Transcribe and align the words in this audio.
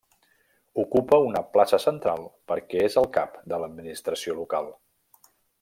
Ocupa 0.83 1.19
una 1.25 1.43
plaça 1.57 1.79
central 1.83 2.25
perquè 2.53 2.83
és 2.87 2.99
el 3.05 3.11
cap 3.21 3.39
de 3.53 3.63
l'administració 3.65 4.39
local. 4.43 4.77